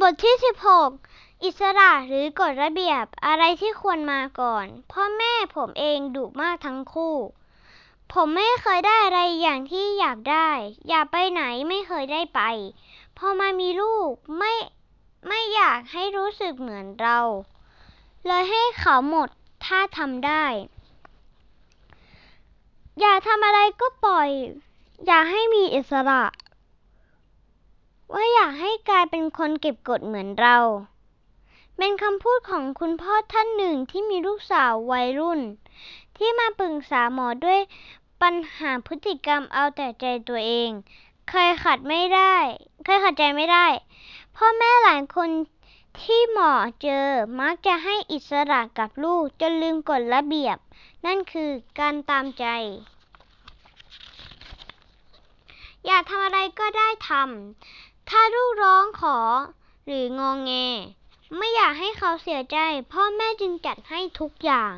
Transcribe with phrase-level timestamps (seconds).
[0.00, 0.34] บทที่
[0.88, 7.16] 16 อิสระหรือกฎระเบียบอะไรที่ควรมาก่อน พ่อแม่ผมเองดุมากทั้งคู่
[8.12, 10.50] ผมไม่เคยได้อะไรอย่างที่อยากได้
[10.88, 12.40] อยากไปไหนไม่เคยได้ไป
[13.18, 14.52] พอมามีลูกไม่
[15.28, 17.18] ไม่อยากให้รู้สึกเหมือนเรา
[18.26, 19.28] เลยให้เขาหมด
[19.66, 20.44] ถ้าทำได้
[23.00, 24.28] อยากทำอะไรก็ปล่อย
[25.06, 26.22] อยากให้มีอิสระ
[28.14, 30.56] ว่าอยากให้กลายเป็นคนเก็บกดเหมือนเรา
[31.78, 35.40] เป็นคำพูดของคุณพ่อท่านหนึ่งที่มีลูกสาววัยรุ่น
[36.16, 37.60] ที่มาปรึกษาหมอด้วย
[38.22, 40.70] ปัญหาพฤติกรรมเอาแต่ใจตัวเอง
[41.30, 42.34] เคยขัดไม่ได้
[42.84, 43.66] เคยขัดใจไม่ได้
[44.36, 45.30] พ่อแม่หลายคน
[46.00, 47.06] ที่หมอเจอ
[47.40, 50.56] มักจะให้อิสระกับลูกจนลืมกฎระเบียบ
[51.06, 52.46] นั่นคือการตามใจ
[55.88, 59.18] อยากทำอะไรก็ได้ทำ ถ้าลูกร้องขอ
[59.86, 60.52] หรืององแง
[61.36, 62.58] ไม่อยากให้เขาเสียใจ
[62.92, 64.74] พ่อแม่จึงจัดให้ทุกอย่าง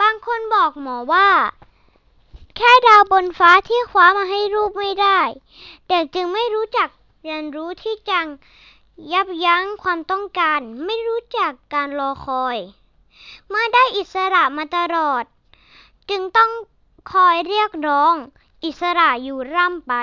[0.00, 1.28] บางคนบอกหมอว่า
[2.56, 5.20] แค่ดาวบนฟ้าที่คว้ามาให้ลูกไม่ได้
[5.88, 6.88] เด็กจึงไม่รู้จัก
[7.22, 8.26] เรียนรู้ที่จัง
[9.12, 12.56] ยับยั้งความต้องการ ไม่รู้จักการรอคอย
[13.48, 15.24] เมื่อได้อิสระมาตลอด
[16.10, 16.50] จึงต้อง
[17.12, 18.14] คอยเรียกร้อง
[18.64, 19.94] อิสระอยู่ร่ำไป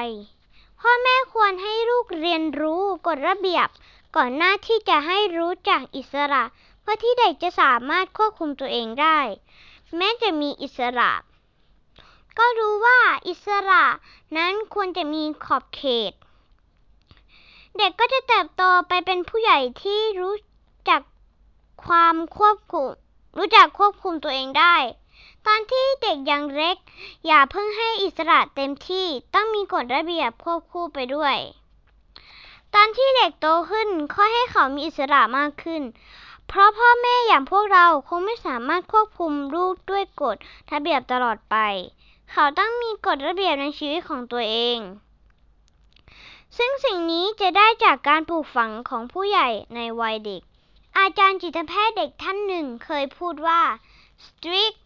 [0.83, 3.67] พ่อแม่ควรให้ลูกเรียนรู้กฎระเบียบ
[4.15, 6.43] ก่อนหน้าที่จะให้รู้จักอิสระ
[6.81, 9.19] เพื่อที่เด็กจะสามารถควบคุมตัวเองได้
[9.97, 11.11] แม้จะมีอิสระ
[12.37, 13.85] ก็รู้ว่าอิสระ
[14.37, 16.13] นั้นควรจะมีขอบเขต
[17.77, 20.35] เด็กก็จะเติบโตไปเป็นผู้ใหญ่ที่รู้
[20.89, 21.01] จัก
[21.85, 22.89] ความควบคุม
[23.37, 24.75] รู้จักควบคุมตัวเองได้
[25.47, 26.77] ตอนที่เด็กยังเล็ก
[27.25, 31.37] อย่าเพิ่งให้อิสระเต็มที่ต้องมีกฎระเบียบควบคู่ไปด้วย
[32.73, 35.83] ตอนที่เด็กโตขึ้นค่อยให้เขามีอิสระมากขึ้น
[36.47, 40.37] เพราะพ่อแม่อย่างพวกเราคงไม่สามารถควบคุมลูกด้วยกฎ
[40.71, 41.55] ระเบียบตลอดไป
[42.31, 44.79] เขาต้องมีกฎระเบียบในชีวิตของตัวเอง
[46.57, 50.41] ซึ่งสิ่งนี้จะได้จากการปลูกฝังของผู้ใหญ่ในวัยเด็ก
[50.97, 53.61] อาจารย์จิตแพทย์เด็กท่านหนึ่งเคยพูดว่า
[54.25, 54.77] strict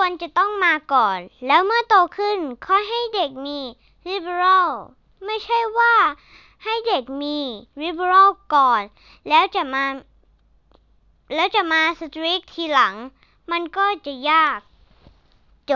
[0.00, 3.60] ควรจะต้องมาก่อน แล้วเมื่อโตขึ้นค่อยให้เด็กมี
[4.08, 4.70] liberal
[5.24, 5.94] ไม่ใช่ว่า
[6.64, 7.38] ให้เด็กมี
[7.82, 8.82] liberal ก่อน
[9.28, 9.84] แล้วจะมา
[11.34, 12.94] แล้วจะมา strict ทีหลัง
[13.50, 14.58] มันก็จะยาก